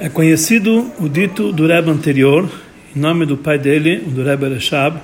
[0.00, 2.50] É conhecido o dito do Rebbe anterior,
[2.94, 4.98] em nome do pai dele, o do Rebbe Reshab,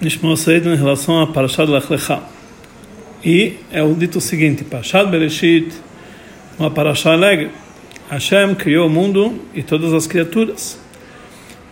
[0.00, 2.20] Nishmor Seid em relação a Parashat Lech Lecha.
[3.24, 5.72] E é o dito seguinte, Parashat Bereshit,
[6.58, 7.52] uma Parashat alegre.
[8.10, 10.76] Hashem criou o mundo e todas as criaturas.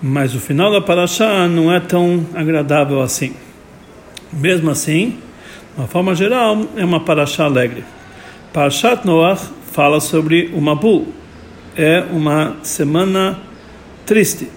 [0.00, 3.34] Mas o final da Parashat não é tão agradável assim.
[4.32, 5.18] Mesmo assim,
[5.74, 7.82] de uma forma geral, é uma Parashat alegre.
[8.52, 9.42] Parashat Noach
[9.72, 11.12] fala sobre o Mabul,
[11.76, 13.38] é uma semana
[14.06, 14.48] triste.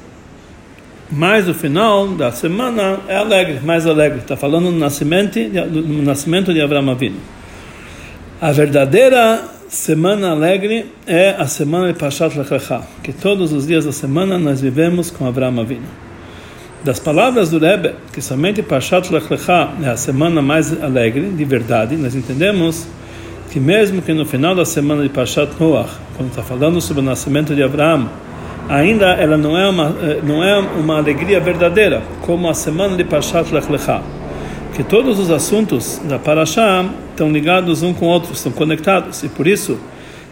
[1.12, 4.20] Mas o final da semana é alegre, mais alegre.
[4.20, 7.18] Está falando do nascimento, do nascimento de Abraão Avinu.
[8.42, 13.92] A verdadeira semana alegre é a semana de Pashat Lechecha, que todos os dias da
[13.92, 15.88] semana nós vivemos com Abraão Avinu.
[16.84, 21.96] Das palavras do Rebbe, que somente Pashat Lechecha é a semana mais alegre, de verdade,
[21.96, 22.88] nós entendemos
[23.56, 27.06] que mesmo que no final da semana de Pashat Noach, quando está falando sobre o
[27.06, 28.10] nascimento de Abraão,
[28.68, 33.06] ainda ela não é uma eh, não é uma alegria verdadeira, como a semana de
[33.06, 34.02] Pashat Lech Lecha,
[34.76, 39.30] que todos os assuntos da Parashá estão ligados um com o outro, estão conectados, e
[39.30, 39.80] por isso,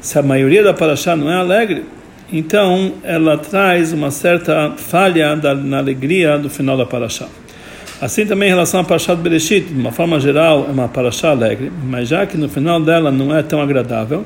[0.01, 1.85] se a maioria da Parashá não é alegre,
[2.29, 7.27] então ela traz uma certa falha na alegria do final da Parashá.
[8.03, 11.71] Assim também em relação a Parashat Bereshit, de uma forma geral, é uma Parashá alegre,
[11.85, 14.25] mas já que no final dela não é tão agradável,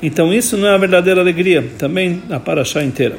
[0.00, 3.16] então isso não é a verdadeira alegria, também a Parashá inteira.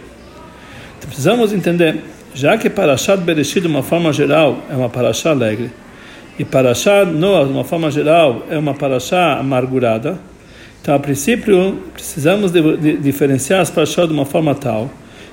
[0.97, 1.97] Então, precisamos entender,
[2.33, 5.71] já que Parashat Bereshit de uma forma geral é uma Parashá alegre,
[6.39, 10.17] e Parashat Noah de uma forma geral é uma Parashá amargurada,
[10.81, 14.89] então a princípio precisamos de, de, diferenciar as Parashot de uma forma tal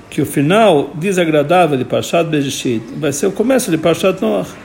[0.09, 4.64] que o final desagradável de Parashat Bereshit vai ser o começo de Parashat Noah.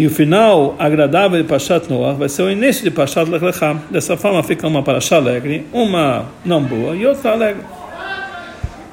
[0.00, 3.76] E o final agradável de Pashat Noah vai ser o início de Pashat Lech Lecha.
[3.90, 7.62] Dessa forma fica uma Parashá alegre, uma não boa e outra alegre.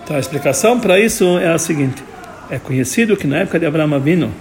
[0.03, 2.03] Então a explicação para isso é a seguinte:
[2.49, 4.33] é conhecido que na época de Abraão Avino,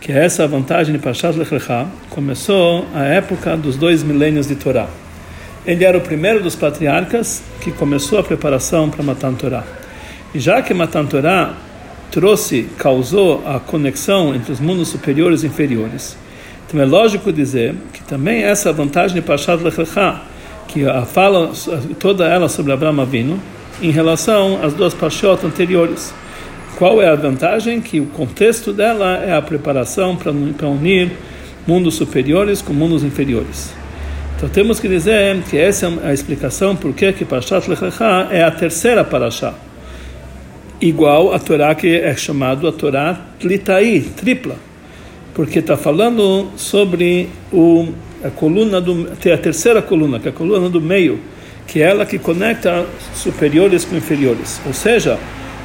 [0.00, 4.56] que é essa vantagem de Pashat Lech Lecha, começou a época dos dois milênios de
[4.56, 4.88] Torá.
[5.64, 9.62] Ele era o primeiro dos patriarcas que começou a preparação para Matan Torá.
[10.34, 11.54] E já que Matan Torá
[12.10, 16.16] trouxe, causou a conexão entre os mundos superiores e inferiores.
[16.66, 20.20] Então é lógico dizer que também essa vantagem de Pashat Lech Lecha,
[20.68, 21.52] que a fala
[21.98, 23.40] toda ela sobre Abraão Avinu,
[23.82, 26.12] em relação às duas Pashot anteriores.
[26.76, 27.80] Qual é a vantagem?
[27.80, 31.10] Que o contexto dela é a preparação para unir
[31.66, 33.72] mundos superiores com mundos inferiores.
[34.36, 38.42] Então temos que dizer que essa é a explicação por que Pashat Lech Lecha é
[38.42, 39.69] a terceira Parashah
[40.80, 44.56] igual a Torá que é chamado a Torá Tlitai, tripla,
[45.34, 47.88] porque está falando sobre o,
[48.24, 51.20] a coluna do a terceira coluna, que é a coluna do meio,
[51.66, 54.60] que é ela que conecta superiores com inferiores.
[54.66, 55.18] Ou seja,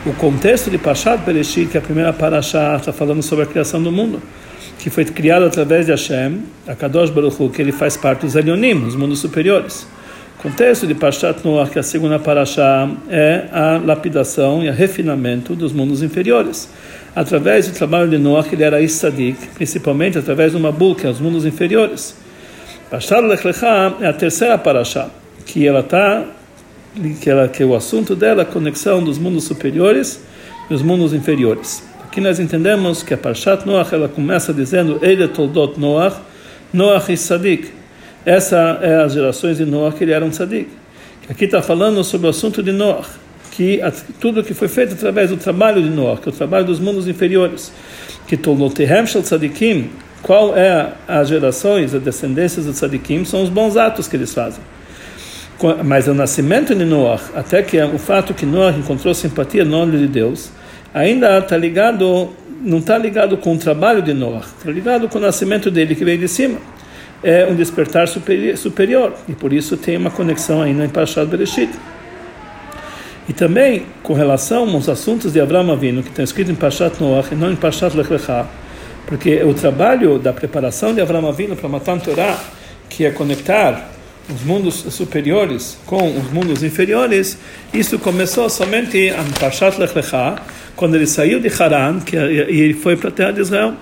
[0.05, 3.81] o contexto de Pashat Bereshit, que é a primeira Parashá, está falando sobre a criação
[3.81, 4.21] do mundo,
[4.77, 8.35] que foi criado através de Hashem, a Kadosh Baruch Hu, que ele faz parte dos
[8.35, 9.87] Elionim, os mundos superiores.
[10.38, 15.56] Contexto de Pashat Noach, que é a segunda Parashá, é a lapidação e o refinamento
[15.56, 16.69] dos mundos inferiores.
[17.16, 21.45] Através do trabalho de Noach, ele era Issadik, principalmente através Mabul, que é os mundos
[21.45, 22.16] inferiores.
[22.90, 25.09] Pashat Lech Lecha é a terceira Parashá,
[25.45, 26.25] que ela está
[27.19, 30.22] que, ela, que o assunto dela é a conexão dos mundos superiores
[30.69, 31.84] e os mundos inferiores.
[32.03, 36.18] Aqui nós entendemos que a Parshat Noach ela começa dizendo Ele toldot Noach,
[36.74, 37.72] Noach e Sadik.
[38.25, 40.68] Essa é as gerações de Noach que ele era um tzadik.
[41.30, 43.08] Aqui está falando sobre o assunto de Noach,
[43.52, 43.80] que
[44.19, 47.08] tudo que foi feito através do trabalho de Noach, que é o trabalho dos mundos
[47.08, 47.72] inferiores,
[48.28, 49.91] que Toldotehem Shel Tzadikim,
[50.24, 54.63] qual é as gerações, as descendências dos tzadikim, são os bons atos que eles fazem.
[55.84, 60.00] Mas o nascimento de Noach, até que o fato que Noach encontrou simpatia no nome
[60.00, 60.50] de Deus,
[60.92, 65.22] ainda está ligado, não está ligado com o trabalho de Noach, está ligado com o
[65.22, 66.57] nascimento dele que veio de cima
[67.23, 71.69] é um despertar superior, e por isso tem uma conexão ainda em Parashat Bereshit.
[73.27, 77.33] E também com relação aos assuntos de Abraão Avinu, que estão escritos em Parashat Noach
[77.33, 78.45] e não em Parashat Lech Lecha,
[79.07, 82.39] porque o trabalho da preparação de Abraão Avinu para matar Torá,
[82.88, 83.89] que é conectar
[84.29, 87.38] os mundos superiores com os mundos inferiores,
[87.73, 90.35] isso começou somente em Parashat Lech Lecha,
[90.75, 93.75] quando ele saiu de Haran, que e ele foi para a terra de Israel.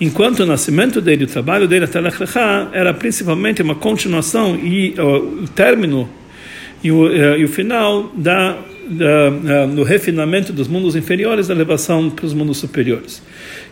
[0.00, 4.94] Enquanto o nascimento dele, o trabalho dele até Lech Lecha, era principalmente uma continuação e
[4.98, 6.08] o término
[6.82, 8.56] e o, e o final da,
[9.74, 13.22] do refinamento dos mundos inferiores, da elevação para os mundos superiores.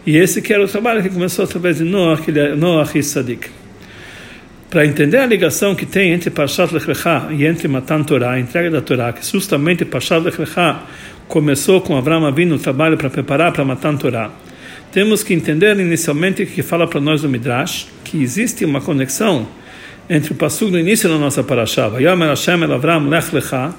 [0.07, 3.49] E esse que era o trabalho que começou através de Noah, que é e Sadik.
[4.69, 8.41] para entender a ligação que tem entre Parshat Lech Lecha e entre Matan Torah, a
[8.41, 10.81] entrega da Torá, que justamente Parshat Lech Lecha
[11.29, 14.31] começou com Avram Avinu o trabalho para preparar para Matan Torah,
[14.93, 19.47] temos que entender inicialmente que fala para nós o Midrash que existe uma conexão
[20.09, 23.75] entre o passo do início da nossa parashá, Vayomer Hashem el Avram Lech Lecha,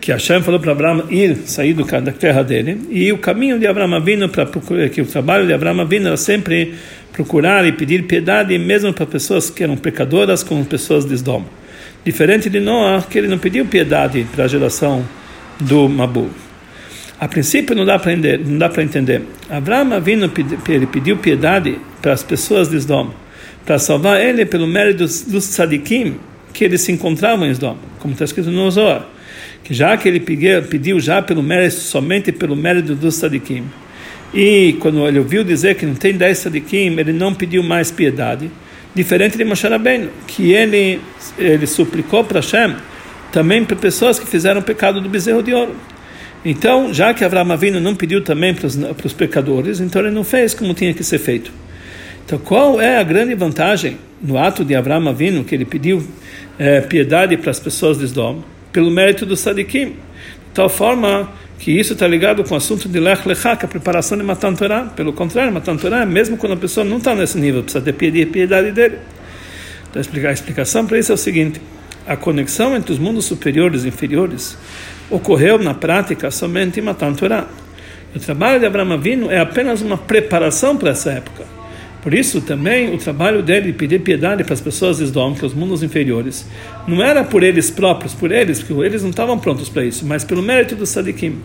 [0.00, 3.66] que Hashem falou para Abraão ir sair do, da terra dele, e o caminho de
[3.66, 4.46] Abraão Avinu para
[4.88, 6.74] que o trabalho de Abraão Avinu era sempre
[7.12, 11.44] procurar e pedir piedade mesmo para pessoas que eram pecadoras como pessoas de Sdom.
[12.02, 15.04] Diferente de Noah, que ele não pediu piedade para a geração
[15.60, 16.28] do Mabu.
[17.18, 19.22] A princípio não dá para entender, não dá para entender.
[19.48, 20.30] Abraão Avinu
[20.68, 23.12] ele pediu piedade para as pessoas de Sdom,
[23.64, 26.16] para salvar ele pelo mérito dos, dos tzadikim
[26.52, 29.06] que eles se encontravam em Sdom, como está escrito no Zohar
[29.70, 33.64] que já que ele pediu, pediu já pelo mérito, somente pelo mérito dos sadikim,
[34.34, 38.50] e quando ele ouviu dizer que não tem dez sadikim, ele não pediu mais piedade,
[38.94, 41.00] diferente de Moshe Rabbeinu, que ele,
[41.38, 42.74] ele suplicou para Hashem
[43.32, 45.74] também para pessoas que fizeram o pecado do bezerro de ouro.
[46.44, 50.10] Então, já que Avraham Avinu não pediu também para os, para os pecadores, então ele
[50.10, 51.52] não fez como tinha que ser feito.
[52.24, 56.02] Então, qual é a grande vantagem no ato de Avraham Avinu, que ele pediu
[56.58, 58.42] é, piedade para as pessoas de Sdom?
[58.72, 59.86] pelo mérito do sadikim.
[59.86, 63.66] De tal forma que isso está ligado com o assunto de Lech Lechá, que é
[63.66, 64.84] a preparação de Matan Torah.
[64.96, 68.72] Pelo contrário, Matan Torah, mesmo quando a pessoa não está nesse nível, precisa ter piedade
[68.72, 68.98] dele.
[69.88, 71.60] Então, a explicação para isso é o seguinte:
[72.06, 74.56] a conexão entre os mundos superiores e inferiores
[75.10, 77.46] ocorreu na prática somente em Matan Torah.
[78.14, 81.44] O trabalho de Abraão Avinu é apenas uma preparação para essa época.
[82.02, 85.44] Por isso, também, o trabalho dele de pedir piedade para as pessoas de Sdom, que
[85.44, 86.46] é os mundos inferiores,
[86.88, 90.24] não era por eles próprios, por eles, porque eles não estavam prontos para isso, mas
[90.24, 91.38] pelo mérito do Sadikim.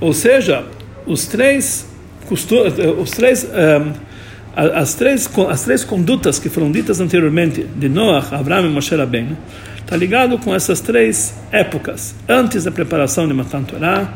[0.00, 0.64] Ou seja,
[1.06, 1.86] os três,
[2.28, 3.92] os três, um, ehm,
[4.56, 9.36] as, três, as três condutas que foram ditas anteriormente, de Noah, Abraão e Moshe Rabbeinu,
[9.86, 14.12] está ligado com essas três épocas, antes da preparação de Matan Torah,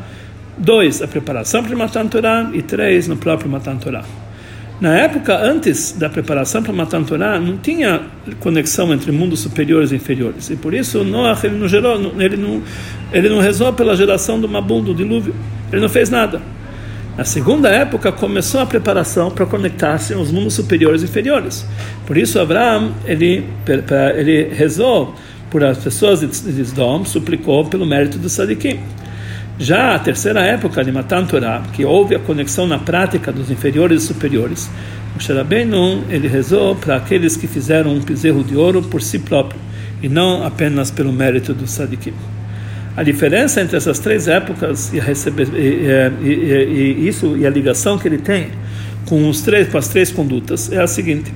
[0.57, 4.03] dois, a preparação para Matan Torah, e três, no próprio Matan Torah.
[4.81, 8.01] Na época antes da preparação para matar Torá, não tinha
[8.39, 10.49] conexão entre mundos superiores e inferiores.
[10.49, 12.63] E por isso Noah ele não gerou, ele não,
[13.13, 15.35] ele não rezou pela geração do Mabum, do dilúvio.
[15.71, 16.41] Ele não fez nada.
[17.15, 21.63] Na segunda época começou a preparação para conectar-se aos mundos superiores e inferiores.
[22.07, 23.45] Por isso Abraão ele
[24.17, 25.13] ele rezou
[25.51, 28.79] por as pessoas de Sdom, suplicou pelo mérito do Sadikim.
[29.59, 34.03] Já a terceira época de Matan Torah, que houve a conexão na prática dos inferiores
[34.03, 34.69] e superiores,
[35.13, 39.59] Moshe Rabbeinu, ele rezou para aqueles que fizeram um bezerro de ouro por si próprio,
[40.01, 42.13] e não apenas pelo mérito do Sadikim.
[42.95, 47.97] A diferença entre essas três épocas e, receber, e, e, e, isso e a ligação
[47.97, 48.47] que ele tem
[49.05, 51.31] com os três com as três condutas é a seguinte.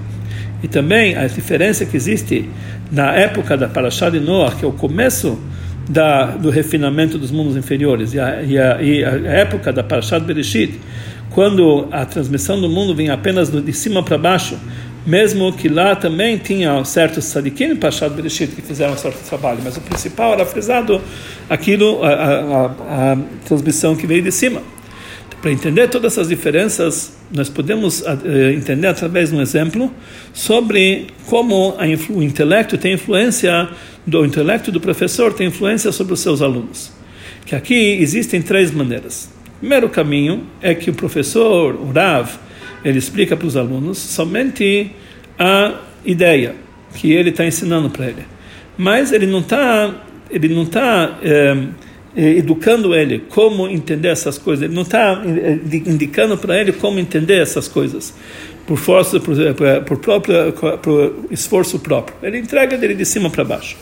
[0.65, 2.49] E também a diferença que existe
[2.91, 5.39] na época da Parashá de Noah, que é o começo
[5.87, 10.25] da, do refinamento dos mundos inferiores e a, e a, e a época da Parashat
[10.25, 10.81] Bereshit,
[11.29, 14.57] quando a transmissão do mundo vinha apenas de cima para baixo,
[15.05, 19.59] mesmo que lá também tinha certos sadikim e Parashat Bereshit que fizeram um certo trabalho,
[19.63, 20.99] mas o principal era frisado
[21.47, 24.63] aquilo, a, a, a transmissão que veio de cima.
[25.45, 29.93] Para entender todas essas diferenças, nós podemos uh, entender através de um exemplo
[30.33, 31.77] sobre como
[32.09, 33.69] o intelecto tem influência
[34.07, 36.91] do intelecto do professor tem influência sobre os seus alunos.
[37.45, 39.29] Que aqui existem três maneiras.
[39.57, 42.27] O primeiro caminho é que o professor, o Rav,
[42.83, 44.89] ele explica para os alunos somente
[45.37, 46.55] a ideia
[46.95, 48.25] que ele está ensinando para ele,
[48.75, 49.93] mas ele não está
[50.27, 51.67] ele não está eh,
[52.15, 55.21] educando ele como entender essas coisas, ele não está
[55.85, 58.13] indicando para ele como entender essas coisas
[58.65, 62.17] por força, por, eh, por, próprio, por esforço próprio.
[62.23, 63.77] Ele entrega dele de cima para baixo.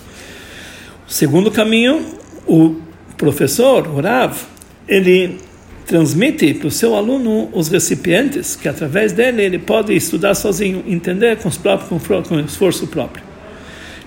[1.07, 2.05] O segundo caminho,
[2.45, 2.75] o
[3.17, 4.35] professor, o Rav,
[4.87, 5.37] ele
[5.85, 11.37] transmite para o seu aluno os recipientes que através dele ele pode estudar sozinho, entender
[11.37, 13.23] com, os próprios, com esforço próprio.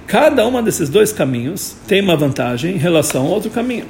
[0.06, 3.86] Cada uma desses dois caminhos tem uma vantagem em relação ao outro caminho.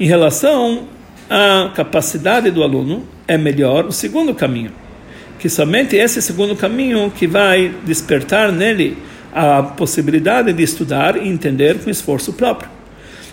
[0.00, 0.88] Em relação
[1.28, 4.72] à capacidade do aluno, é melhor o segundo caminho,
[5.38, 8.96] que somente esse segundo caminho que vai despertar nele
[9.30, 12.70] a possibilidade de estudar e entender com esforço próprio.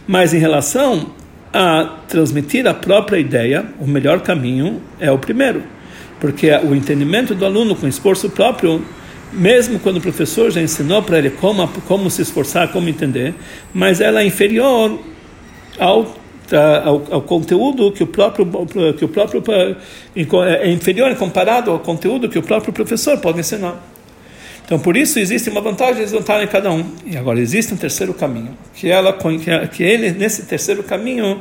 [0.05, 1.11] Mas em relação
[1.53, 5.63] a transmitir a própria ideia, o melhor caminho é o primeiro,
[6.19, 8.83] porque o entendimento do aluno com esforço próprio
[9.31, 13.33] mesmo quando o professor já ensinou para ele como, como se esforçar, como entender,
[13.73, 14.99] mas ela é inferior
[15.79, 18.45] ao ao, ao, conteúdo que o próprio
[18.97, 19.43] que o próprio
[20.45, 23.81] é inferior comparado ao conteúdo que o próprio professor pode ensinar.
[24.67, 26.83] Então, por isso, existe uma vantagem e desvantagem em cada um.
[27.05, 29.17] E agora, existe um terceiro caminho, que, ela,
[29.71, 31.39] que ele, nesse terceiro caminho,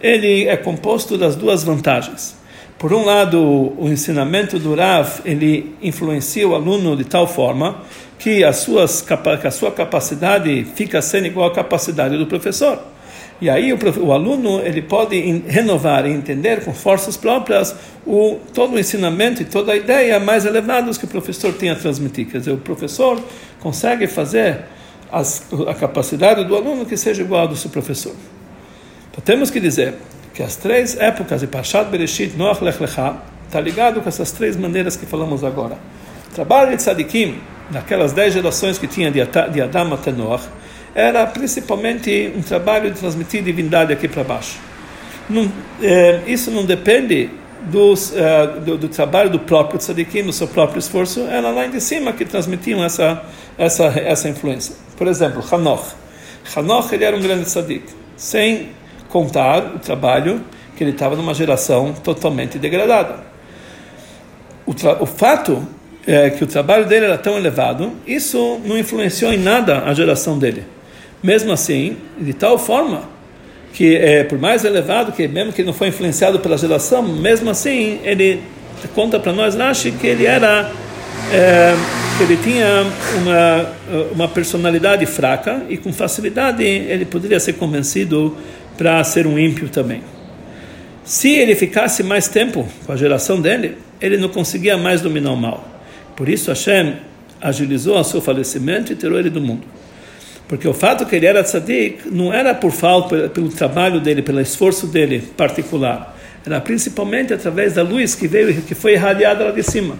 [0.00, 2.36] ele é composto das duas vantagens.
[2.78, 7.82] Por um lado, o ensinamento do Rav, ele influencia o aluno de tal forma
[8.16, 12.80] que, as suas, que a sua capacidade fica sendo igual à capacidade do professor.
[13.40, 18.74] E aí o, o, aluno ele pode renovar e entender com forças próprias o todo
[18.74, 22.26] o ensinamento e toda a ideia mais elevados que o professor tem a transmitir.
[22.26, 23.20] Quer dizer, o professor
[23.60, 24.64] consegue fazer
[25.12, 28.14] as, a capacidade do aluno que seja igual ao do seu professor.
[29.10, 29.94] Então temos que dizer
[30.34, 33.16] que as três épocas de Pashat Bereshit, Noach Lech Lecha,
[33.46, 35.78] está ligado com essas três maneiras que falamos agora.
[36.30, 37.38] O trabalho de Tzadikim,
[37.70, 40.44] naquelas dez gerações que tinha de Adam até Noach,
[40.98, 44.58] era principalmente um trabalho de transmitir divindade aqui para baixo.
[45.30, 45.48] Não,
[45.80, 47.30] é, isso não depende
[47.62, 51.80] dos, é, do, do, trabalho do próprio tzadikim, do seu próprio esforço, era lá de
[51.80, 53.22] cima que transmitiam essa,
[53.56, 54.74] essa, essa influência.
[54.96, 55.84] Por exemplo, Hanoch.
[56.56, 57.84] Hanoch ele era um grande tzadik,
[58.16, 58.70] sem
[59.08, 60.40] contar o trabalho
[60.76, 63.20] que ele estava numa geração totalmente degradada.
[64.66, 65.64] O, o fato
[66.04, 70.36] é que o trabalho dele era tão elevado, isso não influenciou em nada a geração
[70.36, 70.64] dele.
[71.22, 73.08] Mesmo assim, de tal forma
[73.72, 78.00] que é por mais elevado que mesmo que não foi influenciado pela geração, mesmo assim
[78.02, 78.40] ele
[78.94, 80.72] conta para nós Rashi que ele era
[81.32, 81.74] é,
[82.16, 83.66] que ele tinha uma
[84.14, 88.36] uma personalidade fraca e com facilidade ele poderia ser convencido
[88.76, 90.02] para ser um ímpio também.
[91.04, 95.36] Se ele ficasse mais tempo com a geração dele, ele não conseguia mais dominar o
[95.36, 95.66] mal.
[96.14, 96.96] Por isso Hashem
[97.40, 99.62] agilizou o seu falecimento e tirou ele do mundo.
[100.48, 104.40] Porque o fato que ele era tzadik não era por falta, pelo trabalho dele, pelo
[104.40, 106.16] esforço dele particular.
[106.44, 109.96] Era principalmente através da luz que veio, que foi irradiada lá de cima.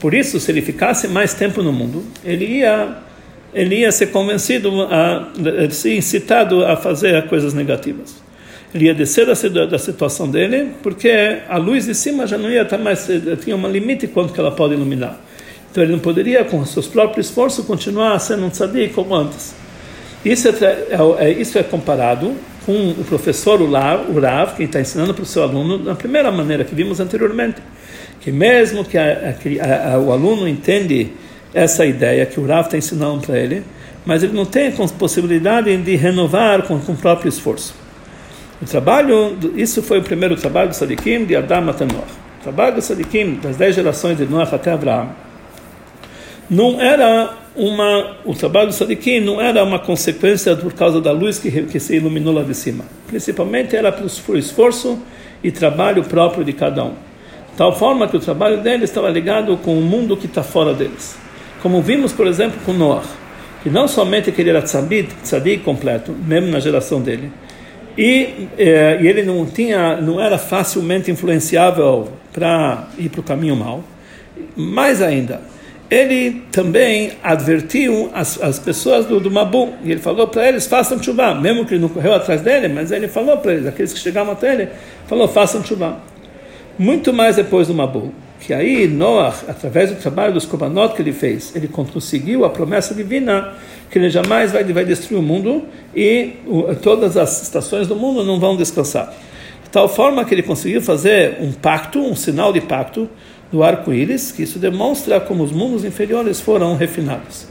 [0.00, 2.96] Por isso, se ele ficasse mais tempo no mundo, ele ia,
[3.54, 5.30] ele ia ser convencido, a,
[5.70, 8.20] ser incitado a fazer coisas negativas.
[8.74, 12.62] Ele ia descer da, da situação dele, porque a luz de cima já não ia
[12.62, 13.06] estar mais,
[13.44, 15.20] tinha um limite quanto que ela pode iluminar.
[15.70, 19.54] Então ele não poderia, com seus próprios esforços, continuar sendo um tzadik como antes.
[20.24, 25.22] Isso é, é, é, isso é comparado com o professor Urav, que está ensinando para
[25.22, 27.60] o seu aluno da primeira maneira que vimos anteriormente,
[28.20, 31.12] que mesmo que, a, a, a, o aluno entende
[31.52, 33.64] essa ideia que o Urav está ensinando para ele,
[34.06, 37.74] mas ele não tem possibilidade de renovar com, com o próprio esforço.
[38.60, 42.06] O trabalho, isso foi o primeiro trabalho do Sadikim de Adam até Noah.
[42.38, 45.10] O trabalho do Sadikim das dez gerações de Noah até Abraão
[46.52, 51.38] não era uma, o trabalho do Sadikim não era uma consequência por causa da luz
[51.38, 52.84] que, que se iluminou lá de cima.
[53.06, 54.98] Principalmente era por esforço
[55.42, 56.92] e trabalho próprio de cada um.
[57.56, 61.16] Tal forma que o trabalho deles estava ligado com o mundo que está fora deles.
[61.62, 63.04] Como vimos, por exemplo, com Noah,
[63.62, 67.32] que não somente que ele era tzadik, tzadik completo, mesmo na geração dele,
[67.96, 73.56] e, eh, e ele não tinha, não era facilmente influenciável para ir para o caminho
[73.56, 73.82] mau.
[74.56, 75.40] Mais ainda,
[75.92, 81.00] ele também advertiu as, as pessoas do, do Mabu, e ele falou para eles, façam
[81.02, 83.98] chuva, mesmo que ele não correu atrás dele, mas ele falou para eles, aqueles que
[83.98, 84.68] chegavam até ele,
[85.06, 85.98] falou, façam chuva.
[86.78, 91.12] Muito mais depois do Mabu, que aí Noah, através do trabalho dos Kobanot que ele
[91.12, 93.52] fez, ele conseguiu a promessa divina
[93.90, 98.24] que ele jamais vai, vai destruir o mundo e o, todas as estações do mundo
[98.24, 99.14] não vão descansar.
[99.62, 103.10] De tal forma que ele conseguiu fazer um pacto, um sinal de pacto,
[103.52, 107.46] do arco-íris, que isso demonstra como os mundos inferiores foram refinados.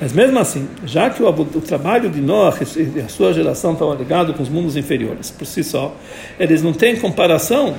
[0.00, 2.56] Mas mesmo assim, já que o, o trabalho de Noah
[2.96, 5.94] e a sua geração estão ligados com os mundos inferiores por si só,
[6.40, 7.74] eles não têm comparação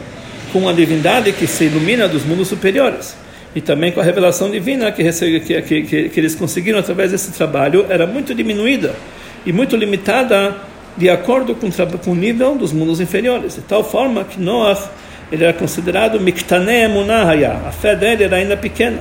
[0.53, 3.15] com a divindade que se ilumina dos mundos superiores.
[3.55, 7.85] E também com a revelação divina que, que, que, que eles conseguiram através desse trabalho
[7.89, 8.95] era muito diminuída
[9.45, 10.55] e muito limitada
[10.95, 11.69] de acordo com,
[12.03, 13.55] com o nível dos mundos inferiores.
[13.55, 14.91] De tal forma que Noah
[15.33, 18.99] ele era considerado Miktane Emunahaya, a fé dele era ainda pequena.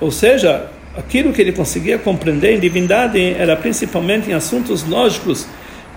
[0.00, 5.46] Ou seja, aquilo que ele conseguia compreender em divindade era principalmente em assuntos lógicos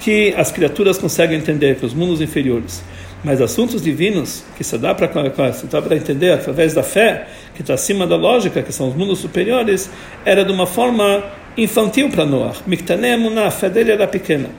[0.01, 2.83] que as criaturas conseguem entender, que os mundos inferiores.
[3.23, 8.17] Mas assuntos divinos, que se dá para entender através da fé, que está acima da
[8.17, 9.89] lógica, que são os mundos superiores,
[10.25, 11.23] era de uma forma
[11.55, 12.57] infantil para Noah.
[12.67, 14.49] Miktane Emunah, a fé dele era pequena.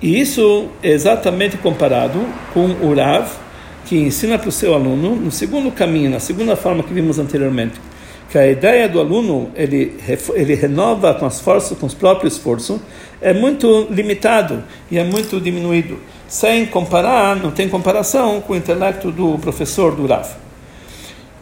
[0.00, 3.28] E isso é exatamente comparado com o Rav,
[3.88, 7.80] que ensina para o seu aluno, no segundo caminho, na segunda forma que vimos anteriormente,
[8.30, 9.94] que a ideia do aluno ele
[10.34, 12.78] ele renova com as forças, com os próprios esforços,
[13.18, 19.10] é muito limitado e é muito diminuído, sem comparar, não tem comparação com o intelecto
[19.10, 20.28] do professor do Rav.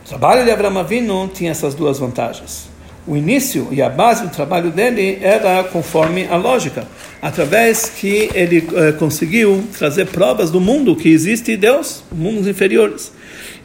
[0.05, 2.76] O trabalho de Abraham Avinu tinha essas duas vantagens.
[3.07, 6.87] O início e a base do trabalho dele era conforme a lógica,
[7.23, 13.13] através que ele eh, conseguiu trazer provas do mundo que existe Deus, mundos inferiores.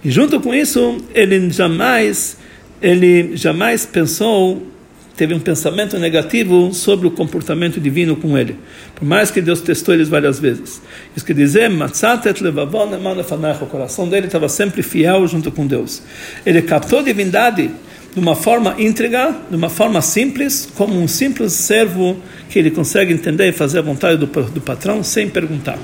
[0.04, 2.38] E junto com isso, ele jamais
[2.82, 4.72] ele jamais pensou
[5.16, 8.58] teve um pensamento negativo sobre o comportamento divino com ele.
[8.96, 10.82] Por mais que Deus testou eles várias vezes.
[11.16, 16.02] Isso quer dizer, o coração dele estava sempre fiel junto com Deus.
[16.44, 17.70] Ele captou a divindade
[18.14, 22.18] de uma forma íntegra, de uma forma simples, como um simples servo
[22.50, 25.80] que ele consegue entender e fazer a vontade do, do patrão sem perguntar.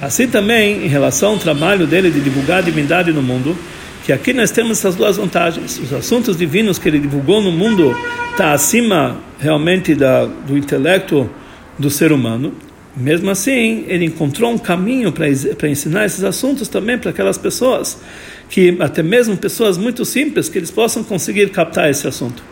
[0.00, 3.56] Assim também, em relação ao trabalho dele de divulgar a divindade no mundo,
[4.04, 5.78] que aqui nós temos essas duas vantagens.
[5.78, 7.96] Os assuntos divinos que ele divulgou no mundo
[8.32, 11.30] está acima realmente da, do intelecto
[11.78, 12.52] do ser humano.
[12.96, 18.00] Mesmo assim, ele encontrou um caminho para ensinar esses assuntos também para aquelas pessoas,
[18.48, 22.42] que até mesmo pessoas muito simples, que eles possam conseguir captar esse assunto.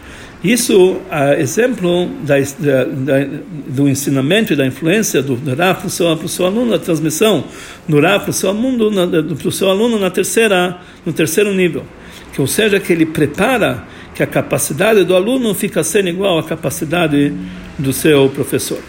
[0.42, 3.25] Isso é exemplo da, da,
[3.68, 7.44] do ensinamento e da influência do, do Rav para o seu, seu, aluno, a transmissão
[7.88, 11.54] do Rav para o seu aluno, na, para o seu aluno na terceira, no terceiro
[11.54, 11.84] nível.
[12.32, 13.84] Que, ou seja, que ele prepara
[14.16, 17.32] que a capacidade do aluno fica sendo igual à capacidade
[17.78, 18.80] do seu professor.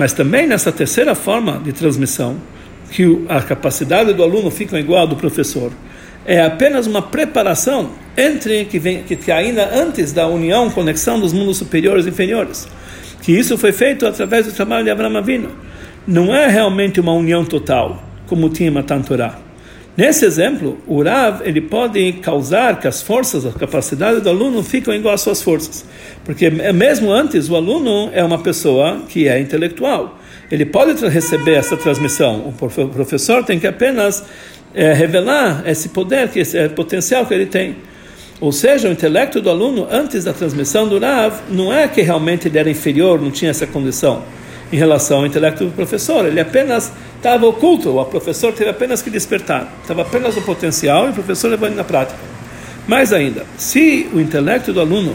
[0.00, 2.38] Mas também nessa terceira forma de transmissão,
[2.90, 5.70] que a capacidade do aluno fica igual à do professor,
[6.24, 11.58] é apenas uma preparação entre que vem que, ainda antes da união, conexão dos mundos
[11.58, 12.66] superiores e inferiores,
[13.20, 15.50] que isso foi feito através do trabalho de Abraão Avinu.
[16.06, 19.38] Não é realmente uma união total, como tinha Matan Torah.
[19.96, 24.94] Nesse exemplo, o Rav ele pode causar que as forças, a capacidade do aluno ficam
[24.94, 25.84] igual às suas forças,
[26.24, 30.18] porque mesmo antes o aluno é uma pessoa que é intelectual.
[30.50, 32.52] Ele pode receber essa transmissão.
[32.60, 34.24] O professor tem que apenas
[34.74, 37.76] é, revelar esse poder, que esse potencial que ele tem.
[38.40, 42.48] Ou seja, o intelecto do aluno antes da transmissão do Rav não é que realmente
[42.48, 44.22] ele era inferior, não tinha essa condição
[44.72, 46.24] em relação ao intelecto do professor.
[46.24, 49.70] Ele apenas estava oculto, o professor teve apenas que despertar.
[49.82, 52.18] Estava apenas o potencial e o professor levou ele na prática.
[52.88, 55.14] Mais ainda, se o intelecto do aluno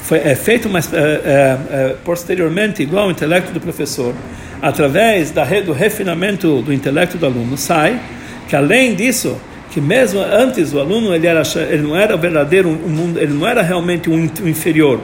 [0.00, 4.14] foi, é feito mais, é, é, é, posteriormente igual ao intelecto do professor,
[4.62, 8.00] através da, do refinamento do intelecto do aluno, sai
[8.48, 9.36] que além disso,
[9.70, 13.60] que mesmo antes o aluno ele, era, ele não era verdadeiro, um, ele não era
[13.60, 15.00] realmente um, um inferior,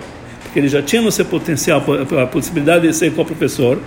[0.56, 1.84] porque ele já tinha no seu potencial
[2.18, 3.78] a possibilidade de ser co-professor,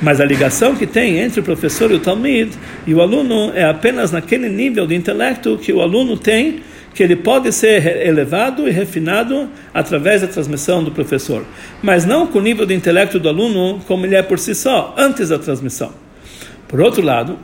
[0.00, 2.50] mas a ligação que tem entre o professor e o Talmud
[2.86, 6.60] e o aluno é apenas naquele nível de intelecto que o aluno tem,
[6.94, 11.44] que ele pode ser elevado e refinado através da transmissão do professor,
[11.82, 14.94] mas não com o nível de intelecto do aluno como ele é por si só,
[14.96, 15.92] antes da transmissão.
[16.66, 17.38] Por outro lado,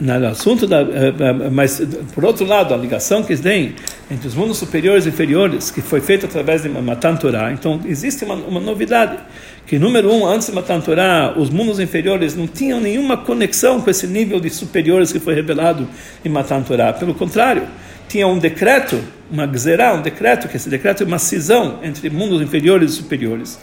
[0.00, 1.80] no assunto da, eh, eh, mas
[2.12, 3.74] por outro lado a ligação que tem
[4.10, 7.52] entre os mundos superiores e inferiores que foi feita através de Matan Torah.
[7.52, 9.18] Então existe uma, uma novidade
[9.66, 13.90] que número um antes de Matan Torah os mundos inferiores não tinham nenhuma conexão com
[13.90, 15.88] esse nível de superiores que foi revelado
[16.24, 16.92] em Matan Torah.
[16.92, 17.64] Pelo contrário
[18.08, 22.40] tinha um decreto uma gzerá, um decreto que esse decreto é uma cisão entre mundos
[22.40, 23.58] inferiores e superiores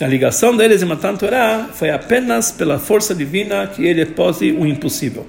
[0.00, 4.66] a ligação deles em Matan Torah foi apenas pela força divina que ele pode o
[4.66, 5.26] impossível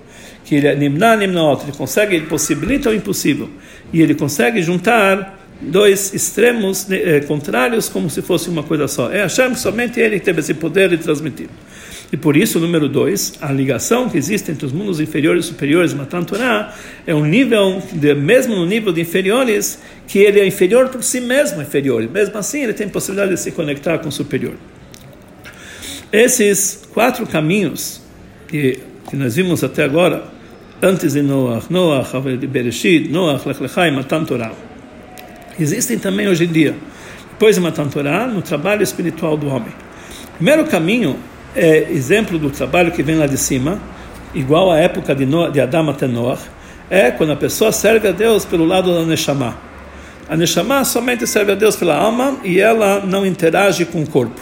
[0.49, 3.47] que ele é nimna nimnaot, ele consegue, ele possibilita o impossível
[3.93, 9.11] e ele consegue juntar dois extremos eh, contrários como se fosse uma coisa só.
[9.11, 11.49] É que somente ele teve esse poder de transmitir.
[12.11, 15.93] E por isso, número dois, a ligação que existe entre os mundos inferiores e superiores,
[15.93, 16.73] Matan Torah,
[17.05, 17.81] é um nível,
[18.17, 22.01] mesmo no nível de inferiores, que ele é inferior por si mesmo, inferior.
[22.09, 24.55] Mesmo assim, ele tem possibilidade de se conectar com o superior.
[26.11, 28.01] Esses quatro caminhos
[28.47, 30.23] que que nós vimos até agora,
[30.79, 31.67] antes de Noach,
[32.39, 34.51] de Bereshit, Noach, Lech Matan Torah.
[35.59, 36.75] Existem também hoje em dia,
[37.31, 39.73] depois de Matan Torah, no trabalho espiritual do homem.
[40.33, 41.17] O primeiro caminho
[41.55, 43.79] é exemplo do trabalho que vem lá de cima,
[44.33, 46.07] igual à época de, Noah, de Adam até
[46.89, 49.57] é quando a pessoa serve a Deus pelo lado da Neshama.
[50.27, 54.39] A Neshama somente serve a Deus pela alma e ela não interage com o corpo.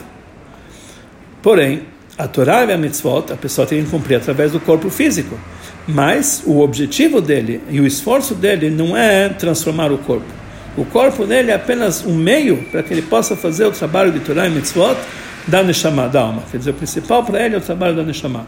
[1.41, 1.84] Porém,
[2.17, 5.38] a Torá e a mitzvot, a pessoa tem que cumprir através do corpo físico.
[5.88, 10.26] Mas o objetivo dele e o esforço dele não é transformar o corpo.
[10.76, 14.20] O corpo dele é apenas um meio para que ele possa fazer o trabalho de
[14.20, 14.98] Torá e mitzvot
[15.47, 16.43] da Neshama, da alma.
[16.51, 18.45] Quer dizer, o principal para ele é o trabalho da Neshama.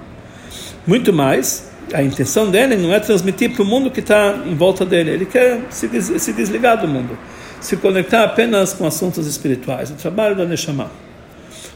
[0.85, 4.85] Muito mais, a intenção dele não é transmitir para o mundo que está em volta
[4.85, 5.11] dele.
[5.11, 7.17] Ele quer se, des se desligar do mundo,
[7.59, 9.89] se conectar apenas com assuntos espirituais.
[9.89, 10.91] O trabalho da Neshama.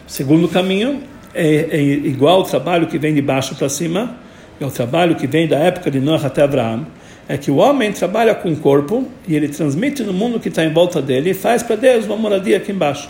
[0.07, 1.01] O segundo caminho
[1.33, 4.17] é, é igual ao trabalho que vem de baixo para cima,
[4.59, 6.85] é o trabalho que vem da época de Noah até Abraão,
[7.27, 10.63] é que o homem trabalha com o corpo e ele transmite no mundo que está
[10.63, 13.09] em volta dele e faz para Deus uma moradia aqui embaixo.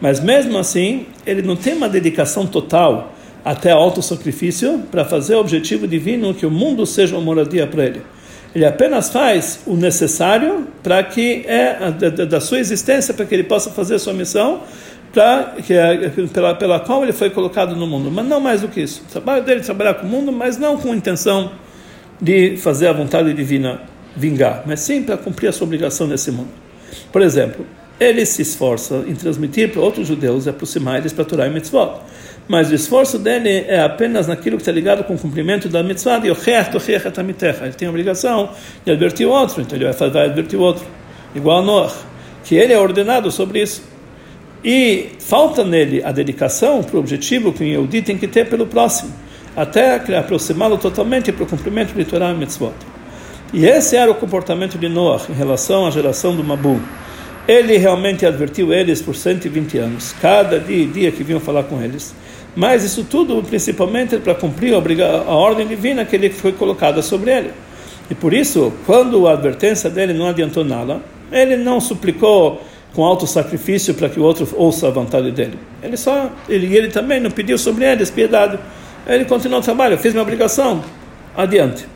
[0.00, 3.12] Mas mesmo assim, ele não tem uma dedicação total
[3.44, 8.02] até autossacrifício para fazer o objetivo divino que o mundo seja uma moradia para ele.
[8.54, 11.90] Ele apenas faz o necessário para que é
[12.26, 14.62] da, sua existência para que ele possa fazer a sua missão
[15.12, 18.68] pra, que é, pela, pela qual ele foi colocado no mundo, mas não mais do
[18.68, 19.02] que isso.
[19.08, 21.52] O trabalho dele é trabalhar com o mundo, mas não com intenção
[22.20, 23.82] de fazer a vontade divina
[24.16, 26.48] vingar, mas sim para cumprir a sua obrigação nesse mundo.
[27.12, 27.64] Por exemplo,
[28.00, 32.00] ele se esforça em transmitir para outros judeus e aproximar eles para Torá e Mitzvot.
[32.48, 36.18] Mas o esforço dele é apenas naquilo que está ligado com o cumprimento da mitzvah
[36.18, 38.48] de Ele tem a obrigação
[38.84, 40.86] de advertir o outro, então ele vai, advertir o outro.
[41.34, 41.92] Igual a Noah,
[42.44, 43.82] que ele é ordenado sobre isso.
[44.64, 48.66] E falta nele a dedicação para o objetivo que o Yehudi tem que ter pelo
[48.66, 49.12] próximo,
[49.54, 52.72] até aproximá-lo totalmente para o cumprimento do Torá e Mitzvot.
[53.52, 56.80] E esse era o comportamento de Noah em relação à geração do Mabu.
[57.48, 62.14] Ele realmente advertiu eles por 120 anos, cada dia, dia que vinham falar com eles.
[62.54, 67.50] Mas isso tudo principalmente para cumprir a, ordem divina que ele foi colocada sobre ele.
[68.10, 71.00] E por isso, quando a advertência dele não adiantou nada,
[71.32, 75.58] ele não suplicou com alto sacrifício para que o outro ouça a vontade dele.
[75.82, 78.58] Ele só, ele, ele também não pediu sobre eles piedade.
[79.06, 80.84] Ele continuou o trabalho, fiz minha obrigação,
[81.34, 81.86] adiante.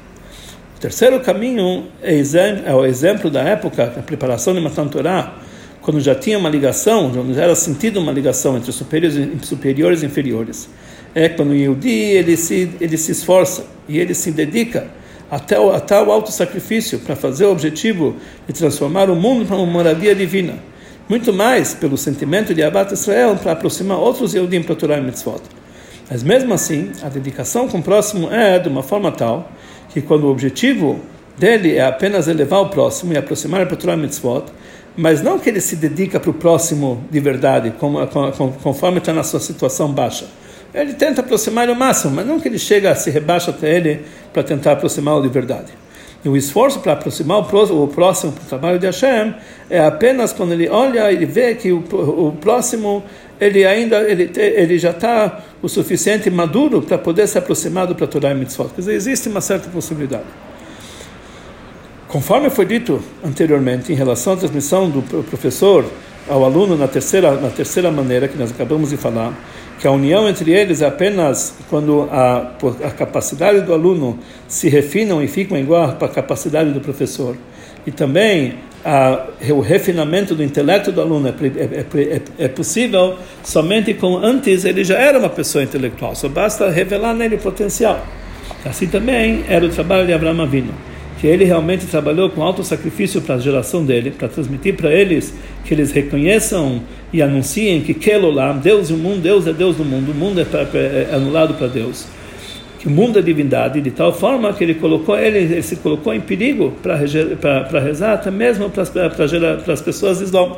[0.83, 2.21] Terceiro caminho é,
[2.67, 5.33] é o exemplo da época, a preparação de Matan Torah,
[5.81, 10.69] quando já tinha uma ligação, já era sentido uma ligação entre superiores, superiores e inferiores.
[11.15, 14.89] É quando o Yehudi, ele se, ele se esforça e ele se dedica
[15.31, 18.17] até o, até o alto sacrifício para fazer o objetivo
[18.49, 20.55] de transformar o mundo para uma moradia divina
[21.09, 25.43] muito mais pelo sentimento de Abat Israel para aproximar outros Yehudim para Torah e Mitzvot.
[26.11, 29.49] Mas mesmo assim, a dedicação com o próximo é de uma forma tal
[29.93, 31.01] que quando o objetivo
[31.37, 34.45] dele é apenas elevar o próximo e aproximar para Torah Mitzvot,
[34.97, 37.73] mas não que ele se dedica para o próximo de verdade,
[38.63, 40.27] conforme está na sua situação baixa.
[40.75, 44.43] Ele tenta aproximar o máximo, mas não que ele chega, se rebaixa até ele para
[44.43, 45.73] tentar aproximá-lo de verdade.
[46.25, 49.35] E o esforço para aproximar o próximo para o trabalho de Hashem
[49.69, 53.03] é apenas quando ele olha e vê que o, o próximo
[53.43, 58.31] ele ainda ele, ele já está o suficiente maduro para poder se aproximar do Torá
[58.31, 58.69] e Mitzvot.
[58.69, 60.25] Quer dizer, existe uma certa possibilidade.
[62.07, 65.85] Conforme foi dito anteriormente em relação à transmissão do professor
[66.29, 69.37] ao aluno na terceira na terceira maneira que nós acabamos de falar,
[69.81, 72.53] que a união entre eles é apenas quando a,
[72.85, 77.37] a capacidade do aluno se refinam e ficam igual à capacidade do professor.
[77.85, 81.85] E também a, o refinamento do intelecto do aluno é, é,
[82.17, 87.15] é, é, possível somente com antes ele já era uma pessoa intelectual, só basta revelar
[87.15, 88.05] nele o potencial.
[88.65, 90.73] Assim também era o trabalho de Abraão Avino
[91.23, 95.33] que ele realmente trabalhou com alto sacrifício para a geração dele, para transmitir para eles
[95.65, 99.85] que eles reconheçam e anunciem que Kelolam, Deus e o mundo, Deus é Deus do
[99.85, 102.09] mundo, o mundo é, pra, é anulado para Deus.
[102.85, 107.81] É divindade, de tal forma que ele colocou ele, ele se colocou em perigo para
[107.81, 108.83] rezar, até mesmo para,
[109.73, 110.57] as pessoas Islam.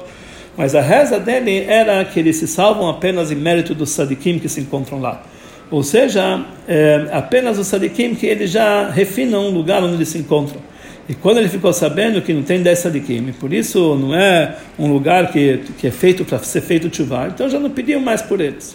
[0.56, 4.48] Mas a reza dele era que eles se salvam apenas em mérito dos sadikim que
[4.48, 5.22] se encontram lá.
[5.70, 10.18] Ou seja, é, apenas os sadikim que eles já refinam o lugar onde eles se
[10.18, 10.60] encontram.
[11.08, 14.90] E quando ele ficou sabendo que não tem 10 sadikim, por isso não é um
[14.90, 18.40] lugar que, que é feito para ser feito chuvar, então já não pediam mais por
[18.40, 18.74] eles.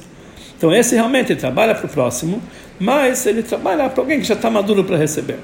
[0.59, 2.41] Então esse realmente trabalha para o próximo,
[2.77, 5.39] mas ele trabalha para alguém que já está maduro para receber.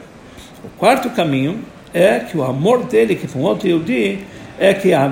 [0.61, 1.61] O quarto caminho
[1.93, 4.19] é que o amor dele, que com outro Yehudi,
[4.59, 5.07] é que a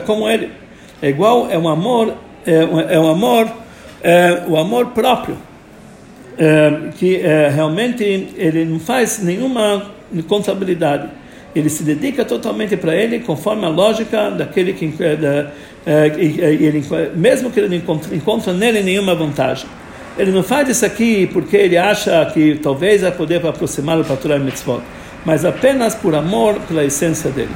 [0.00, 0.50] como ele.
[1.02, 2.14] É igual, é um amor,
[2.46, 3.46] é, é um amor
[4.02, 5.36] é, o amor próprio,
[6.38, 8.02] é, que é, realmente
[8.36, 9.90] ele não faz nenhuma
[10.26, 11.08] contabilidade.
[11.54, 15.50] Ele se dedica totalmente para ele, conforme a lógica daquele que, é, da,
[15.86, 16.84] é, ele,
[17.16, 19.66] mesmo que ele não encontra nele nenhuma vantagem.
[20.18, 24.38] Ele não faz isso aqui porque ele acha que talvez vai poder aproximá-lo para Torah
[24.38, 24.82] Mitzvot,
[25.24, 27.52] mas apenas por amor pela essência dele.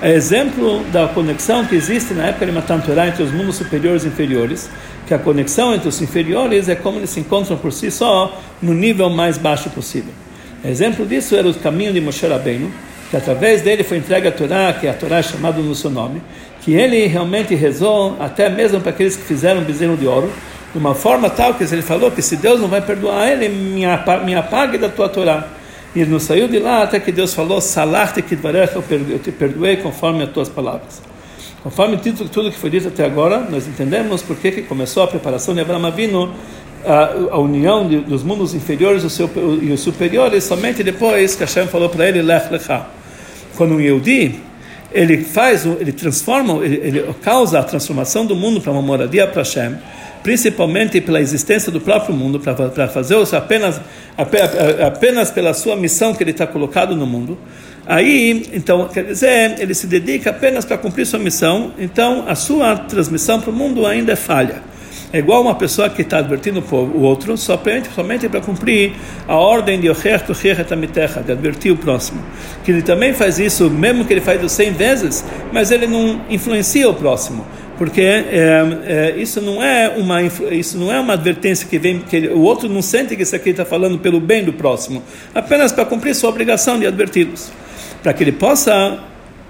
[0.00, 4.04] É exemplo da conexão que existe na época de Matan Torah entre os mundos superiores
[4.04, 4.70] e inferiores,
[5.06, 8.72] que a conexão entre os inferiores é como eles se encontram por si só no
[8.72, 10.12] nível mais baixo possível.
[10.64, 12.70] Exemplo disso era o caminho de Moshe Rabbeinu,
[13.10, 16.22] que através dele foi entregue a Torá, que é a Torá chamada no seu nome,
[16.60, 20.30] que ele realmente rezou até mesmo para aqueles que fizeram bezerro de ouro,
[20.72, 24.34] de uma forma tal que ele falou que se Deus não vai perdoar ele, me
[24.34, 25.48] apague da tua Torá.
[25.94, 29.78] E ele não saiu de lá até que Deus falou, Salarte que eu te perdoei
[29.78, 31.00] conforme as tuas palavras.
[31.62, 35.54] Conforme tudo, tudo que foi dito até agora, nós entendemos por que começou a preparação
[35.54, 36.32] de Abraão Avino,
[36.84, 41.88] a, a união de, dos mundos inferiores e, os superiores, somente depois que Hashem falou
[41.88, 42.97] para ele, Lech Lecha.
[43.58, 44.36] Quando um Yehudi,
[44.92, 49.42] ele faz, ele transforma, ele, ele causa a transformação do mundo para uma moradia para
[49.42, 49.76] Hashem,
[50.22, 53.80] principalmente pela existência do próprio mundo, para fazer isso apenas,
[54.86, 57.36] apenas pela sua missão que ele está colocado no mundo.
[57.84, 62.76] Aí, então, quer dizer, ele se dedica apenas para cumprir sua missão, então a sua
[62.76, 64.62] transmissão para o mundo ainda é falha.
[65.10, 68.92] É igual uma pessoa que está advertindo o outro somente, somente para cumprir
[69.26, 69.88] a ordem de
[71.22, 72.22] de advertir o próximo.
[72.62, 76.20] Que ele também faz isso, mesmo que ele faz isso 100 vezes, mas ele não
[76.28, 77.46] influencia o próximo.
[77.78, 82.16] Porque é, é, isso não é uma isso não é uma advertência que vem que
[82.16, 85.70] ele, o outro não sente que isso aqui está falando pelo bem do próximo, apenas
[85.70, 87.52] para cumprir sua obrigação de adverti-los,
[88.02, 88.98] para que ele possa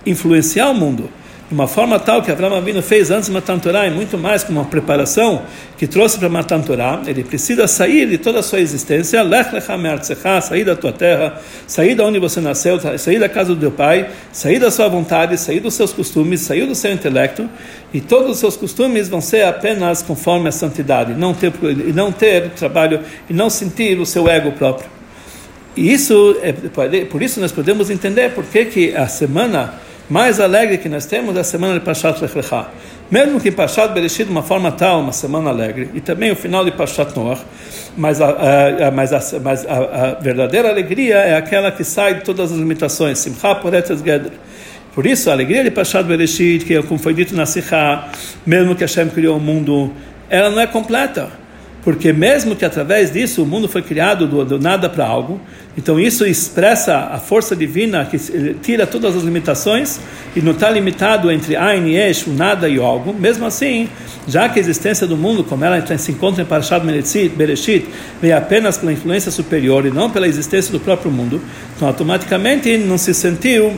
[0.04, 1.08] influenciar o mundo
[1.48, 4.60] de uma forma tal que Abraão Avinu fez antes de Matan e muito mais como
[4.60, 5.42] uma preparação
[5.78, 10.40] que trouxe para Matan Torah, ele precisa sair de toda a sua existência, lech lecha
[10.42, 14.10] sair da tua terra, sair da onde você nasceu, sair da casa do teu pai,
[14.30, 17.48] sair da sua vontade, sair dos seus costumes, sair do seu intelecto,
[17.94, 22.12] e todos os seus costumes vão ser apenas conforme a santidade, não ter, e não
[22.12, 24.90] ter trabalho, e não sentir o seu ego próprio.
[25.74, 26.52] E isso, é,
[27.04, 31.36] por isso nós podemos entender por que, que a semana mais alegre que nós temos
[31.36, 32.66] é a semana de Pashat Lech Lecha.
[33.10, 36.64] Mesmo que Pashat Bereshit de uma forma tal, uma semana alegre, e também o final
[36.64, 37.42] de Pashat Noach,
[37.96, 42.52] mas, a, a, mas, a, mas a, verdadeira alegria é aquela que sai de todas
[42.52, 43.18] as limitações.
[43.18, 44.32] Simcha Poretes Geder.
[44.94, 48.08] Por isso, a alegria de Pashat Bereshit, que como foi dito na Sikha,
[48.44, 49.92] mesmo que Hashem criou o mundo,
[50.28, 51.37] ela não é completa
[51.88, 55.40] porque mesmo que através disso o mundo foi criado do, do nada para algo,
[55.74, 58.18] então isso expressa a força divina que
[58.60, 59.98] tira todas as limitações
[60.36, 63.14] e não está limitado entre Ain e Esh, o nada e o algo.
[63.14, 63.88] Mesmo assim,
[64.26, 66.84] já que a existência do mundo, como ela se encontra em Parashat
[67.34, 67.86] Bereshit,
[68.20, 71.40] vem apenas pela influência superior e não pela existência do próprio mundo,
[71.74, 73.74] então automaticamente não se sentiu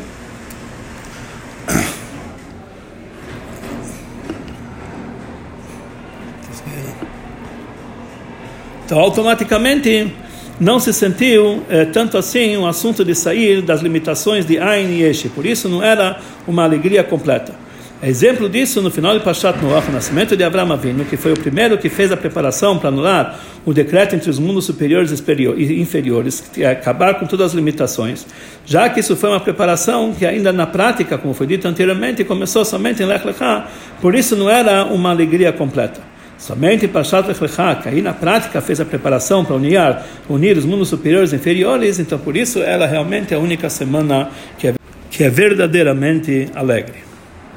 [8.91, 10.13] Então, automaticamente,
[10.59, 15.05] não se sentiu eh, tanto assim um assunto de sair das limitações de Ain e
[15.05, 15.29] Esh.
[15.33, 17.55] Por isso, não era uma alegria completa.
[18.03, 21.39] Exemplo disso, no final de Pashat Noach, o nascimento de Abraão Avinu, que foi o
[21.39, 26.41] primeiro que fez a preparação para anular o decreto entre os mundos superiores e inferiores,
[26.53, 28.27] que é acabar com todas as limitações,
[28.67, 32.65] já que isso foi uma preparação que ainda na prática, como foi dito anteriormente, começou
[32.65, 33.69] somente em Lech Lechá,
[34.01, 36.10] por isso não era uma alegria completa.
[36.41, 39.79] Somente Pashat Lechlecha, que aí na prática fez a preparação para unir,
[40.27, 44.31] unir os mundos superiores e inferiores, então por isso ela realmente é a única semana
[44.59, 44.75] que é,
[45.11, 47.10] que é verdadeiramente alegre.